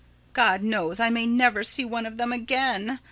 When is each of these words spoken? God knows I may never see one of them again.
God 0.33 0.63
knows 0.63 0.99
I 0.99 1.11
may 1.11 1.27
never 1.27 1.63
see 1.63 1.85
one 1.85 2.07
of 2.07 2.17
them 2.17 2.33
again. 2.33 2.99